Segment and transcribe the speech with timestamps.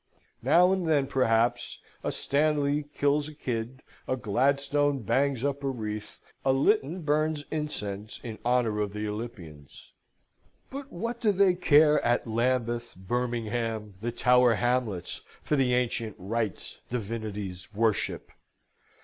[0.41, 6.17] Now and then, perhaps, a Stanley kills a kid, a Gladstone bangs up a wreath,
[6.43, 9.91] a Lytton burns incense, in honour of the Olympians.
[10.71, 16.79] But what do they care at Lambeth, Birmingham, the Tower Hamlets, for the ancient rites,
[16.89, 18.31] divinities, worship?